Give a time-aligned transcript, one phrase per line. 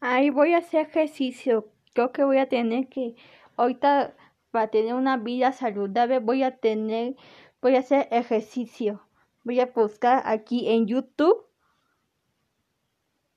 [0.00, 1.70] Ahí voy a hacer ejercicio.
[1.92, 3.16] Creo que voy a tener que,
[3.56, 4.14] ahorita
[4.50, 7.14] para tener una vida saludable, voy a tener,
[7.60, 9.06] voy a hacer ejercicio.
[9.44, 11.46] Voy a buscar aquí en YouTube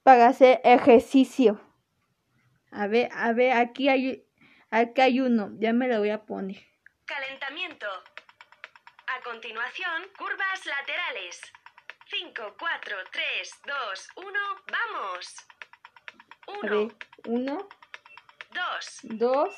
[0.03, 1.61] para hacer ejercicio.
[2.71, 4.25] A ver, a ver, aquí hay,
[4.71, 5.51] aquí hay uno.
[5.59, 6.57] Ya me lo voy a poner.
[7.05, 7.87] Calentamiento.
[7.87, 11.41] A continuación, curvas laterales.
[12.07, 14.39] 5, 4, 3, 2, 1,
[14.71, 15.35] vamos.
[16.61, 16.95] A ver,
[17.27, 17.67] uno,
[18.51, 19.55] 2, dos,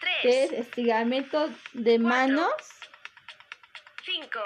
[0.00, 2.52] tres, 3, estiramiento de manos
[4.04, 4.40] 5,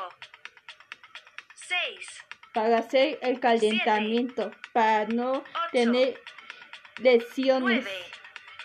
[1.54, 6.20] 6, para hacer el calentamiento, para no tener
[6.98, 8.10] lesiones 9,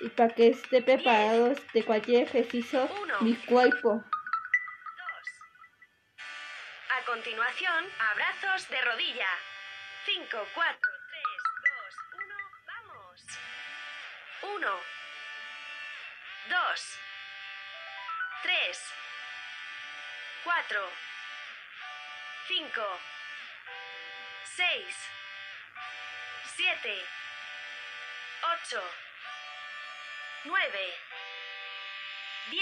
[0.01, 3.21] y para que esté preparado de cualquier ejercicio Uno.
[3.21, 3.89] mi cuerpo.
[3.89, 4.03] 2.
[6.89, 9.27] A continuación, abrazos de rodilla.
[10.05, 10.95] 5, 4,
[16.49, 16.55] 2,
[18.43, 18.77] 3,
[20.43, 20.79] 4,
[22.48, 22.82] 5,
[24.43, 24.68] 6,
[26.55, 26.90] 7,
[28.70, 28.82] 8,
[30.46, 30.60] 9,
[32.52, 32.62] 10.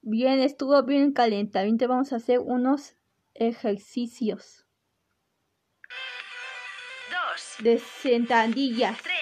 [0.00, 1.86] Bien, estuvo bien calentamiento.
[1.88, 2.96] Vamos a hacer unos
[3.34, 4.66] ejercicios.
[7.10, 9.02] 2, de sentadillas.
[9.02, 9.21] 3,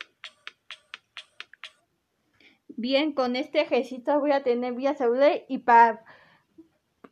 [2.75, 6.03] Bien, con este ejercicio voy a tener vida saludable y para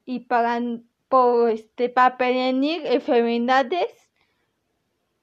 [0.05, 0.59] y para
[1.07, 4.09] por este para prevenir enfermedades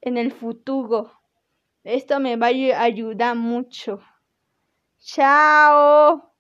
[0.00, 1.12] en el futuro.
[1.84, 4.00] Esto me va a ayu- ayudar mucho.
[4.98, 6.35] Chao.